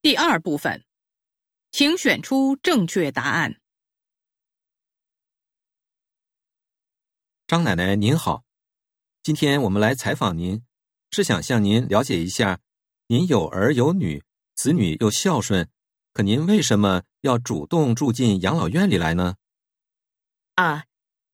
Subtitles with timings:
[0.00, 0.84] 第二部分，
[1.72, 3.60] 请选出正确答案。
[7.48, 8.44] 张奶奶您好，
[9.24, 10.64] 今天我们来采访您，
[11.10, 12.60] 是想向您了解一下，
[13.08, 14.22] 您有儿有女，
[14.54, 15.68] 子女又孝顺，
[16.12, 19.34] 可您为什么要主动住进养老院里来呢？
[20.54, 20.84] 啊，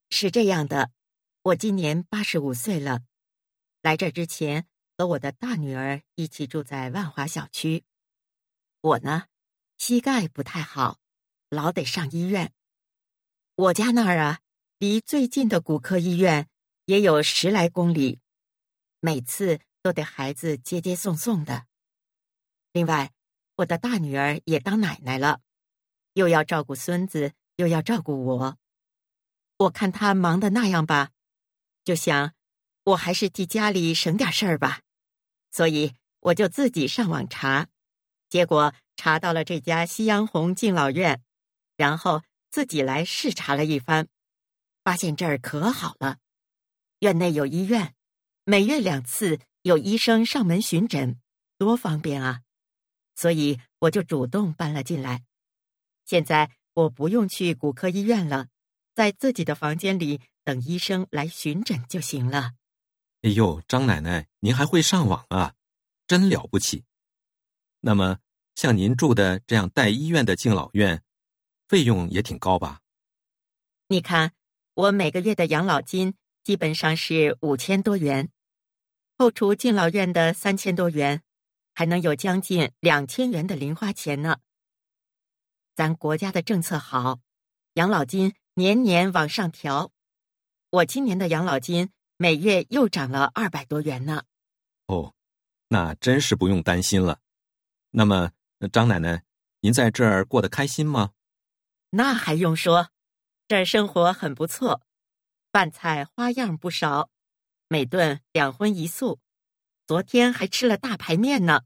[0.08, 0.90] 是这样的，
[1.42, 3.02] 我今年八十五岁了，
[3.82, 7.84] 来这之前和我的大女儿一起住在万华小区。
[8.84, 9.28] 我呢，
[9.78, 10.98] 膝盖不太好，
[11.48, 12.52] 老得上医院。
[13.54, 14.40] 我家那儿啊，
[14.76, 16.50] 离最近的骨科医院
[16.84, 18.20] 也有十来公里，
[19.00, 21.64] 每次都得孩子接接送送的。
[22.72, 23.14] 另外，
[23.56, 25.40] 我的大女儿也当奶奶了，
[26.12, 28.58] 又要照顾孙子，又要照顾我。
[29.56, 31.12] 我看她忙的那样吧，
[31.84, 32.34] 就想
[32.82, 34.82] 我还是替家里省点事儿吧，
[35.50, 37.68] 所以我就自己上网查。
[38.28, 41.22] 结果查到了这家夕阳红敬老院，
[41.76, 44.08] 然后自己来视察了一番，
[44.82, 46.18] 发现这儿可好了，
[47.00, 47.94] 院内有医院，
[48.44, 51.20] 每月两次有医生上门巡诊，
[51.58, 52.40] 多方便啊！
[53.14, 55.22] 所以我就主动搬了进来。
[56.04, 58.48] 现在我不用去骨科医院了，
[58.94, 62.52] 在自己的房间里等医生来巡诊就行了。
[63.22, 65.54] 哎呦，张奶奶，您还会上网啊，
[66.06, 66.84] 真了不起！
[67.86, 68.18] 那么，
[68.54, 71.02] 像您住的这样带医院的敬老院，
[71.68, 72.80] 费用也挺高吧？
[73.88, 74.32] 你看，
[74.72, 78.30] 我每个月的养老金基本上是五千多元，
[79.18, 81.20] 扣除敬老院的三千多元，
[81.74, 84.38] 还能有将近两千元的零花钱呢。
[85.74, 87.20] 咱国家的政策好，
[87.74, 89.92] 养老金年年往上调，
[90.70, 94.22] 我今年的养老金每月又涨了二百多元呢。
[94.86, 95.12] 哦，
[95.68, 97.20] 那真是不用担心了。
[97.96, 98.32] 那么，
[98.72, 99.22] 张奶奶，
[99.60, 101.12] 您在这儿过得开心吗？
[101.90, 102.88] 那还用说，
[103.46, 104.82] 这儿生活很不错，
[105.52, 107.08] 饭菜花样不少，
[107.68, 109.20] 每顿两荤一素，
[109.86, 111.60] 昨天还吃了大排面呢。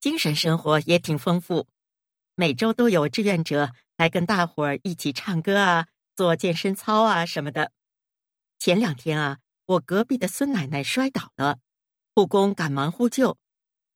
[0.00, 1.66] 精神生活也挺丰富，
[2.34, 7.72] 每周都有志愿者来跟大伙儿一起唱歌啊，做健身操啊什么的。
[8.58, 11.58] 前两天啊，我隔壁的孙奶奶摔倒了，
[12.14, 13.38] 护工赶忙呼救。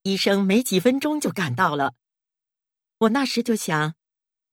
[0.05, 1.95] 医生没几分钟就赶到了，
[2.99, 3.95] 我那时就想，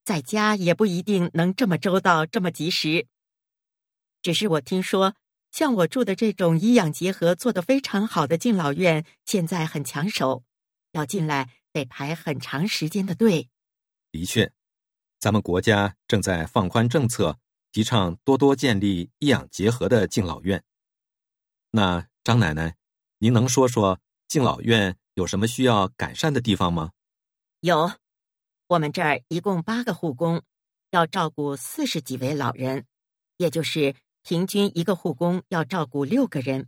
[0.05, 3.05] 在家也不一定能这么周到、这么及时。
[4.21, 5.13] 只是我听说，
[5.51, 10.45] 像我住的这种医养结合做得非常好的敬老院，现在很抢手，
[10.93, 13.49] 要进来得排很长时间的队。
[14.09, 14.53] 的确，
[15.19, 17.37] 咱们国家正在放宽政策，
[17.73, 20.63] 提倡多多建立医养结合的敬老院。
[21.71, 22.77] 那张奶奶，
[23.17, 24.97] 您能说说敬老院？
[25.21, 26.89] 有什么需要改善的地方吗？
[27.59, 27.91] 有，
[28.67, 30.41] 我们这儿一共八个护工，
[30.89, 32.87] 要照顾四十几位老人，
[33.37, 36.67] 也就是平均一个护工要照顾六个人，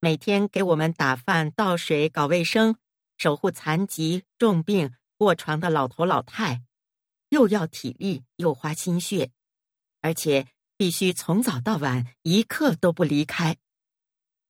[0.00, 2.76] 每天给我们打饭、倒水、搞卫生，
[3.18, 6.62] 守护残疾、重病、卧床的老头老太，
[7.28, 9.30] 又要体力又花心血，
[10.00, 13.58] 而且必须从早到晚一刻都不离开。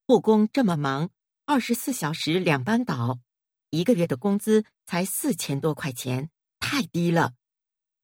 [0.07, 1.11] 护工这么忙。
[1.47, 3.19] 二十四小时两班倒，
[3.75, 6.31] 一个月的工资才四千多块钱，
[6.61, 7.35] 太低了。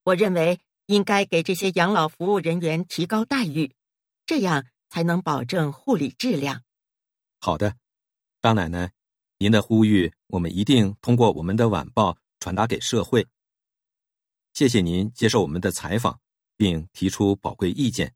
[0.03, 3.75] 我认为应该给这些养老服务人员提高待遇，
[4.27, 6.65] 这样才能保证护理质量。
[7.41, 7.77] 好的，
[8.43, 8.93] 张奶奶，
[9.39, 13.27] 您的呼吁我们一定通过我们的晚报传达给社会。
[14.53, 16.21] 谢谢您接受我们的采访，
[16.57, 18.15] 并提出宝贵意见。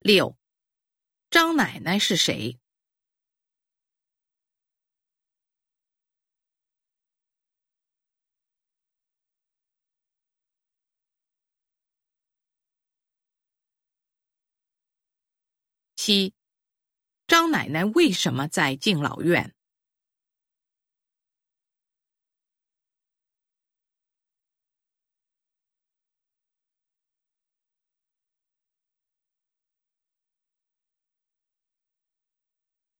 [0.00, 0.36] 六，
[1.30, 2.58] 张奶奶是谁？
[15.94, 16.34] 七，
[17.28, 19.54] 张奶奶为什么在敬老院？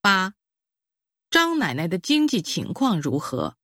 [0.03, 0.35] 八，
[1.29, 3.59] 张奶奶的经济情况如何？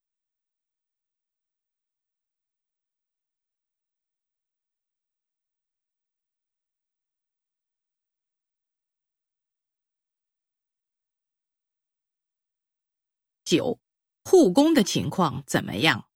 [13.44, 13.78] 九，
[14.24, 16.08] 护工的情况怎么样？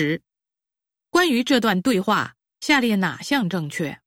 [0.00, 0.22] 十，
[1.10, 4.00] 关于这段对话，下列哪项正确？